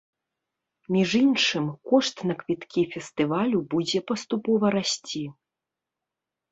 [0.95, 5.25] Між іншым, кошт на квіткі фестывалю будзе паступова расці.